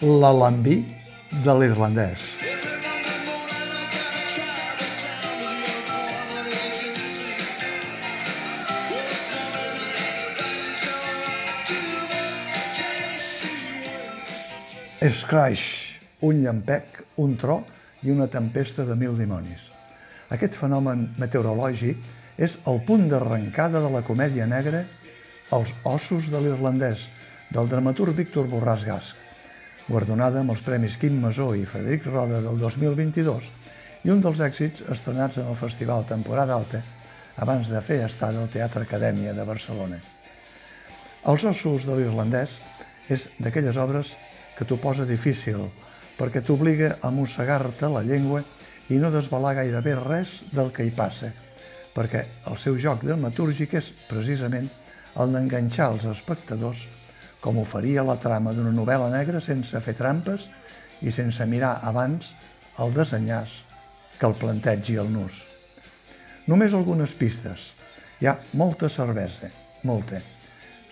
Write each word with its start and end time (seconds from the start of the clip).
l'alambí 0.00 0.80
de 1.44 1.52
l'irlandès. 1.60 2.22
Scratch, 15.10 16.00
un 16.24 16.40
llampec, 16.40 17.04
un 17.20 17.36
tro 17.36 17.60
i 18.00 18.10
una 18.10 18.26
tempesta 18.26 18.86
de 18.88 18.96
mil 18.96 19.18
dimonis. 19.20 19.68
Aquest 20.32 20.56
fenomen 20.56 21.10
meteorològic 21.20 22.40
és 22.40 22.56
el 22.72 22.80
punt 22.88 23.08
d'arrencada 23.12 23.84
de 23.84 23.92
la 23.92 24.00
comèdia 24.06 24.48
negra 24.48 24.86
Els 25.50 25.72
ossos 25.84 26.28
de 26.30 26.40
l'irlandès, 26.40 27.08
del 27.50 27.66
dramaturg 27.68 28.14
Víctor 28.14 28.46
Borràs 28.46 28.84
Gasc, 28.86 29.16
guardonada 29.88 30.40
amb 30.40 30.52
els 30.54 30.62
Premis 30.66 30.96
Quim 31.00 31.18
Masó 31.22 31.50
i 31.56 31.66
Frederic 31.66 32.06
Roda 32.10 32.40
del 32.44 32.58
2022 32.60 33.48
i 34.04 34.12
un 34.12 34.22
dels 34.24 34.40
èxits 34.44 34.84
estrenats 34.92 35.40
en 35.40 35.48
el 35.50 35.58
Festival 35.58 36.06
Temporada 36.08 36.56
Alta 36.56 36.80
abans 37.40 37.68
de 37.72 37.80
fer 37.84 38.00
estar 38.04 38.30
al 38.34 38.48
Teatre 38.52 38.84
Acadèmia 38.84 39.32
de 39.36 39.44
Barcelona. 39.48 39.98
Els 41.28 41.44
ossos 41.44 41.86
de 41.88 41.96
l'irlandès 41.96 42.56
és 43.12 43.28
d'aquelles 43.38 43.76
obres 43.80 44.14
que 44.56 44.66
t'ho 44.68 44.78
posa 44.80 45.06
difícil, 45.08 45.66
perquè 46.18 46.42
t'obliga 46.44 46.96
a 47.02 47.10
mossegar-te 47.12 47.88
la 47.88 48.04
llengua 48.04 48.42
i 48.90 48.98
no 49.00 49.12
desvelar 49.12 49.54
gairebé 49.60 49.94
res 50.00 50.40
del 50.52 50.72
que 50.74 50.84
hi 50.84 50.92
passa, 50.96 51.32
perquè 51.94 52.24
el 52.50 52.58
seu 52.60 52.76
joc 52.80 53.04
dramatúrgic 53.04 53.76
és, 53.80 53.92
precisament, 54.08 54.68
el 55.20 55.32
d'enganxar 55.34 55.90
els 55.94 56.06
espectadors 56.12 56.86
com 57.40 57.58
ho 57.58 57.64
faria 57.64 58.04
la 58.04 58.18
trama 58.20 58.52
d'una 58.56 58.72
novel·la 58.74 59.08
negra 59.12 59.40
sense 59.44 59.80
fer 59.80 59.96
trampes 59.96 60.46
i 61.00 61.12
sense 61.12 61.44
mirar 61.48 61.78
abans 61.88 62.34
el 62.80 62.92
desenyàs 62.96 63.60
que 64.18 64.28
el 64.28 64.36
plantegi 64.36 64.98
el 65.00 65.08
nus. 65.12 65.32
Només 66.46 66.74
algunes 66.76 67.14
pistes. 67.16 67.72
Hi 68.20 68.28
ha 68.28 68.36
molta 68.60 68.90
cervesa, 68.92 69.48
molta. 69.88 70.20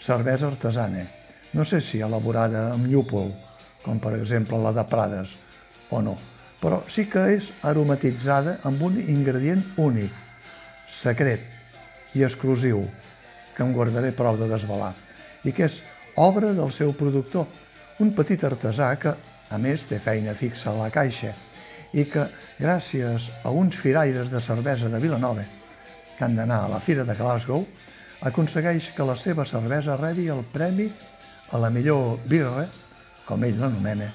Cervesa 0.00 0.48
artesana, 0.48 1.04
no 1.52 1.64
sé 1.68 1.82
si 1.84 2.00
elaborada 2.00 2.70
amb 2.72 2.88
llúpol, 2.88 3.32
com 3.84 4.00
per 4.00 4.14
exemple 4.16 4.60
la 4.62 4.72
de 4.76 4.84
Prades, 4.88 5.34
o 5.90 6.00
no, 6.04 6.14
però 6.62 6.80
sí 6.88 7.06
que 7.10 7.24
és 7.34 7.50
aromatitzada 7.66 8.58
amb 8.68 8.82
un 8.88 8.98
ingredient 9.00 9.64
únic, 9.80 10.12
secret 10.88 12.16
i 12.16 12.24
exclusiu, 12.24 12.82
que 13.56 13.64
em 13.66 13.74
guardaré 13.76 14.14
prou 14.16 14.38
de 14.40 14.48
desvelar, 14.48 14.94
i 15.44 15.52
que 15.52 15.66
és 15.68 15.82
obra 16.18 16.52
del 16.52 16.72
seu 16.72 16.92
productor, 16.98 17.46
un 18.02 18.10
petit 18.14 18.42
artesà 18.44 18.90
que, 18.98 19.14
a 19.50 19.58
més, 19.58 19.86
té 19.86 20.00
feina 20.02 20.34
fixa 20.34 20.72
a 20.72 20.78
la 20.78 20.90
caixa 20.90 21.32
i 21.94 22.04
que, 22.10 22.26
gràcies 22.58 23.30
a 23.46 23.52
uns 23.54 23.78
firaires 23.78 24.32
de 24.32 24.42
cervesa 24.42 24.90
de 24.90 25.00
Vilanova 25.00 25.44
que 26.18 26.26
han 26.26 26.34
d'anar 26.34 26.64
a 26.64 26.72
la 26.72 26.80
Fira 26.82 27.04
de 27.06 27.14
Glasgow, 27.14 27.62
aconsegueix 28.26 28.90
que 28.96 29.06
la 29.06 29.14
seva 29.16 29.46
cervesa 29.46 29.96
rebi 29.96 30.26
el 30.34 30.42
premi 30.52 30.88
a 31.54 31.62
la 31.62 31.70
millor 31.70 32.18
birra 32.26 32.66
com 33.28 33.44
ell 33.44 33.60
l'anomena, 33.60 34.08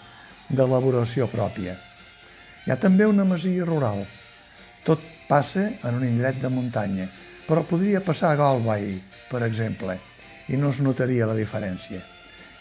d'elaboració 0.49 1.29
pròpia. 1.31 1.77
Hi 2.65 2.73
ha 2.73 2.79
també 2.81 3.05
una 3.07 3.25
masia 3.27 3.65
rural. 3.69 4.03
Tot 4.83 5.01
passa 5.29 5.69
en 5.71 5.99
un 5.99 6.07
indret 6.07 6.41
de 6.41 6.49
muntanya, 6.51 7.07
però 7.47 7.63
podria 7.67 8.01
passar 8.03 8.33
a 8.33 8.39
Galway, 8.39 8.97
per 9.29 9.43
exemple, 9.47 9.99
i 10.49 10.59
no 10.59 10.71
es 10.73 10.81
notaria 10.83 11.27
la 11.29 11.37
diferència. 11.37 12.01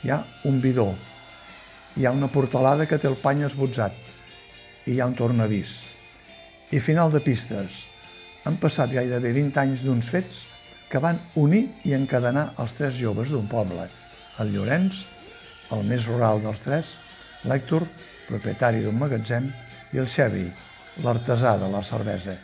Hi 0.02 0.10
ha 0.10 0.22
un 0.48 0.60
bidó, 0.62 0.92
hi 1.96 2.06
ha 2.06 2.12
una 2.14 2.30
portalada 2.32 2.86
que 2.90 2.98
té 2.98 3.08
el 3.10 3.18
pany 3.20 3.44
esbotzat, 3.46 3.96
i 4.86 4.94
hi 4.94 5.00
ha 5.00 5.08
un 5.10 5.16
tornavís. 5.18 5.82
I 6.72 6.80
final 6.80 7.12
de 7.12 7.20
pistes. 7.22 7.86
Han 8.48 8.56
passat 8.58 8.90
gairebé 8.94 9.30
20 9.36 9.60
anys 9.62 9.84
d'uns 9.86 10.08
fets 10.10 10.42
que 10.90 11.00
van 11.00 11.20
unir 11.38 11.66
i 11.88 11.94
encadenar 11.96 12.50
els 12.62 12.74
tres 12.76 12.96
joves 12.98 13.30
d'un 13.30 13.46
poble, 13.48 13.86
el 14.42 14.50
Llorenç, 14.52 15.04
el 15.72 15.86
més 15.88 16.06
rural 16.08 16.42
dels 16.42 16.60
tres, 16.64 16.96
l'Hèctor, 17.48 17.86
propietari 18.26 18.82
d'un 18.82 18.98
magatzem, 18.98 19.48
i 19.92 20.00
el 20.00 20.08
Xevi, 20.08 20.46
l'artesà 21.04 21.54
de 21.60 21.68
la 21.72 21.82
cervesa. 21.86 22.34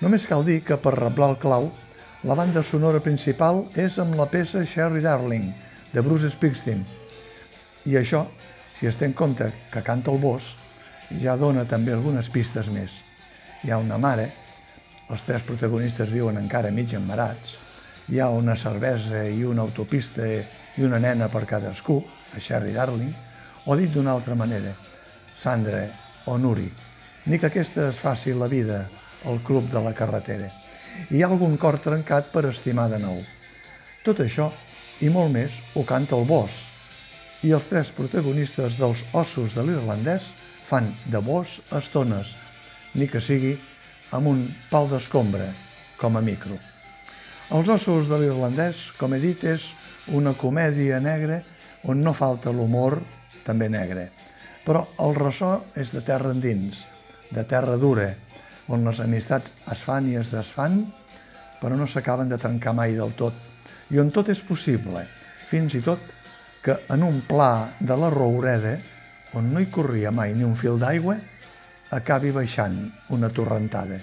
Només 0.00 0.24
cal 0.28 0.44
dir 0.46 0.60
que 0.64 0.78
per 0.80 0.94
reblar 0.96 1.34
el 1.34 1.40
clau, 1.42 1.68
la 2.22 2.34
banda 2.34 2.60
sonora 2.60 3.00
principal 3.00 3.62
és 3.80 3.94
amb 4.02 4.12
la 4.18 4.26
peça 4.28 4.60
Sherry 4.68 5.00
Darling, 5.00 5.46
de 5.92 6.02
Bruce 6.04 6.28
Springsteen. 6.28 6.82
I 7.88 7.96
això, 7.96 8.26
si 8.76 8.90
es 8.90 8.98
té 9.00 9.08
en 9.08 9.14
compte 9.16 9.48
que 9.72 9.80
canta 9.80 10.12
el 10.12 10.20
bosc, 10.20 10.52
ja 11.22 11.38
dona 11.40 11.64
també 11.64 11.94
algunes 11.96 12.28
pistes 12.28 12.68
més. 12.68 13.00
Hi 13.64 13.72
ha 13.72 13.80
una 13.80 13.96
mare, 13.96 14.28
els 15.08 15.24
tres 15.24 15.48
protagonistes 15.48 16.12
viuen 16.12 16.36
encara 16.36 16.70
mig 16.70 16.92
emmarats, 16.92 17.56
hi 18.12 18.20
ha 18.20 18.28
una 18.28 18.56
cervesa 18.56 19.24
i 19.24 19.40
una 19.48 19.64
autopista 19.64 20.28
i 20.28 20.84
una 20.84 21.00
nena 21.00 21.32
per 21.32 21.46
cadascú, 21.48 22.02
a 22.36 22.38
Sherry 22.38 22.76
Darling, 22.76 23.14
o 23.64 23.76
dit 23.80 23.90
d'una 23.96 24.12
altra 24.12 24.36
manera, 24.36 24.76
Sandra 25.40 25.86
o 26.28 26.36
Nuri, 26.36 26.68
ni 27.26 27.38
que 27.38 27.48
aquesta 27.48 27.88
es 27.88 27.96
faci 27.98 28.36
la 28.36 28.46
vida 28.46 28.84
al 29.24 29.40
club 29.40 29.72
de 29.72 29.80
la 29.80 29.96
carretera. 29.96 30.52
Hi 31.08 31.22
ha 31.22 31.30
algun 31.32 31.56
cor 31.56 31.78
trencat 31.80 32.28
per 32.28 32.42
estimar 32.50 32.90
de 32.92 32.98
nou. 33.00 33.22
Tot 34.04 34.20
això, 34.20 34.50
i 35.00 35.08
molt 35.08 35.32
més, 35.32 35.56
ho 35.74 35.84
canta 35.88 36.18
el 36.18 36.26
bosc, 36.28 36.68
i 37.40 37.54
els 37.56 37.68
tres 37.70 37.88
protagonistes 37.96 38.76
dels 38.76 39.00
ossos 39.16 39.56
de 39.56 39.64
l'irlandès 39.64 40.28
fan 40.68 40.90
de 41.08 41.22
bosc 41.24 41.72
estones, 41.78 42.34
ni 42.92 43.08
que 43.08 43.22
sigui 43.24 43.54
amb 44.12 44.28
un 44.28 44.44
pal 44.68 44.90
d'escombra, 44.92 45.48
com 45.96 46.20
a 46.20 46.24
micro. 46.24 46.58
Els 47.56 47.72
ossos 47.72 48.10
de 48.10 48.20
l'irlandès, 48.20 48.90
com 49.00 49.16
he 49.16 49.22
dit, 49.24 49.44
és 49.48 49.70
una 50.12 50.36
comèdia 50.36 51.00
negra 51.00 51.40
on 51.88 52.04
no 52.04 52.12
falta 52.12 52.52
l'humor, 52.52 53.00
també 53.46 53.70
negre. 53.72 54.10
Però 54.66 54.84
el 55.00 55.16
ressò 55.16 55.56
és 55.80 55.94
de 55.96 56.04
terra 56.04 56.34
endins, 56.36 56.84
de 57.32 57.46
terra 57.48 57.80
dura, 57.80 58.12
on 58.70 58.86
les 58.86 59.00
amistats 59.02 59.52
es 59.72 59.82
fan 59.82 60.08
i 60.10 60.16
es 60.20 60.30
desfan, 60.32 60.84
però 61.60 61.76
no 61.76 61.88
s'acaben 61.90 62.30
de 62.30 62.38
trencar 62.40 62.72
mai 62.76 62.94
del 62.96 63.12
tot, 63.18 63.34
i 63.90 63.98
on 63.98 64.12
tot 64.14 64.30
és 64.30 64.40
possible, 64.46 65.02
fins 65.50 65.74
i 65.74 65.82
tot 65.84 66.00
que 66.62 66.76
en 66.92 67.02
un 67.02 67.20
pla 67.26 67.70
de 67.80 67.96
la 67.98 68.10
Roureda, 68.12 68.76
on 69.34 69.50
no 69.52 69.60
hi 69.60 69.68
corria 69.72 70.12
mai 70.14 70.34
ni 70.34 70.46
un 70.46 70.56
fil 70.58 70.78
d'aigua, 70.78 71.16
acabi 71.90 72.30
baixant 72.30 72.78
una 73.16 73.30
torrentada. 73.34 73.98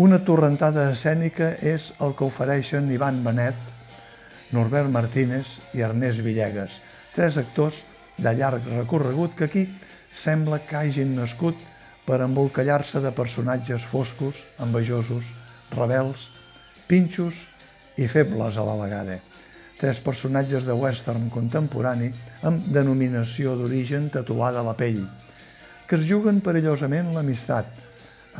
Una 0.00 0.20
torrentada 0.24 0.86
escènica 0.92 1.52
és 1.66 1.90
el 2.00 2.14
que 2.16 2.26
ofereixen 2.28 2.90
Ivan 2.94 3.24
Benet, 3.24 3.58
Norbert 4.54 4.90
Martínez 4.90 5.58
i 5.74 5.82
Ernest 5.86 6.22
Villegas, 6.26 6.78
tres 7.14 7.36
actors 7.38 7.82
de 8.18 8.32
llarg 8.36 8.66
recorregut 8.76 9.34
que 9.36 9.48
aquí 9.50 9.66
sembla 10.16 10.60
que 10.66 10.76
hagin 10.78 11.16
nascut 11.18 11.58
per 12.10 12.24
embolcallar-se 12.24 12.98
de 13.04 13.12
personatges 13.14 13.84
foscos, 13.86 14.34
envejosos, 14.58 15.28
rebels, 15.70 16.24
pinxos 16.90 17.36
i 18.02 18.08
febles 18.10 18.58
a 18.58 18.64
la 18.66 18.74
vegada. 18.80 19.20
Tres 19.78 20.00
personatges 20.02 20.66
de 20.66 20.74
western 20.74 21.28
contemporani 21.30 22.10
amb 22.50 22.66
denominació 22.74 23.54
d'origen 23.54 24.10
tatuada 24.10 24.58
a 24.58 24.66
la 24.66 24.74
pell, 24.74 25.04
que 25.86 26.00
es 26.00 26.08
juguen 26.10 26.42
perillosament 26.42 27.14
l'amistat, 27.14 27.70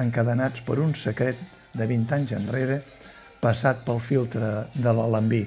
encadenats 0.02 0.66
per 0.66 0.80
un 0.82 0.96
secret 0.98 1.38
de 1.70 1.86
20 1.86 2.16
anys 2.18 2.34
enrere 2.40 2.80
passat 3.40 3.84
pel 3.86 4.02
filtre 4.02 4.50
de 4.74 4.94
l'alambí 4.96 5.44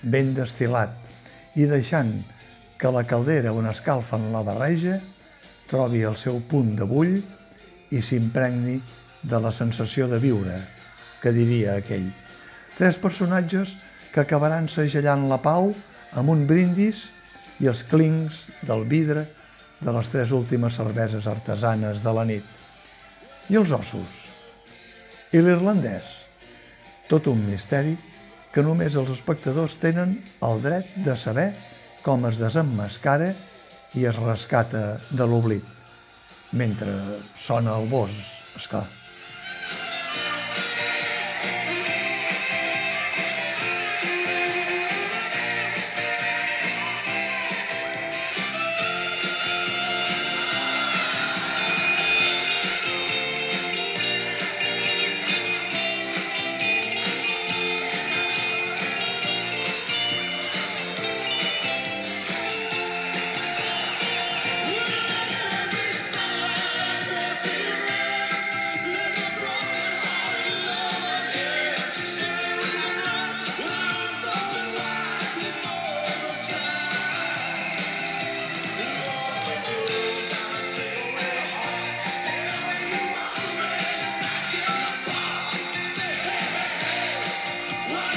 ben 0.00 0.32
destil·lat 0.36 0.96
i 1.60 1.68
deixant 1.68 2.16
que 2.80 2.92
la 2.92 3.04
caldera 3.04 3.52
on 3.52 3.68
escalfen 3.68 4.30
la 4.32 4.42
barreja 4.46 4.96
trobi 5.70 6.02
el 6.04 6.16
seu 6.20 6.40
punt 6.48 6.74
de 6.78 6.86
bull 6.88 7.16
i 7.94 8.02
s'impregni 8.02 8.78
de 9.24 9.40
la 9.40 9.52
sensació 9.52 10.08
de 10.10 10.18
viure, 10.20 10.58
que 11.22 11.32
diria 11.32 11.78
aquell. 11.78 12.10
Tres 12.76 12.98
personatges 13.00 13.76
que 14.12 14.22
acabaran 14.22 14.68
segellant 14.68 15.28
la 15.30 15.40
pau 15.42 15.72
amb 16.14 16.30
un 16.30 16.44
brindis 16.46 17.08
i 17.62 17.70
els 17.70 17.84
clincs 17.88 18.48
del 18.66 18.84
vidre 18.90 19.24
de 19.80 19.92
les 19.94 20.10
tres 20.10 20.32
últimes 20.34 20.76
cerveses 20.76 21.26
artesanes 21.30 22.02
de 22.04 22.12
la 22.14 22.24
nit. 22.28 22.44
I 23.50 23.58
els 23.60 23.72
ossos? 23.76 24.20
I 25.34 25.42
l'irlandès? 25.42 26.12
Tot 27.10 27.26
un 27.28 27.42
misteri 27.44 27.96
que 28.54 28.62
només 28.62 28.94
els 28.96 29.10
espectadors 29.12 29.76
tenen 29.82 30.14
el 30.46 30.62
dret 30.62 30.94
de 31.04 31.16
saber 31.18 31.50
com 32.04 32.24
es 32.28 32.38
desemmascara 32.38 33.32
i 33.94 34.04
es 34.10 34.18
rescata 34.18 34.98
de 35.10 35.26
l'oblit, 35.28 35.64
mentre 36.52 36.94
sona 37.38 37.78
el 37.78 37.88
bosc, 37.90 38.20
esclar. 38.58 38.86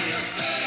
you 0.07 0.21
say? 0.21 0.66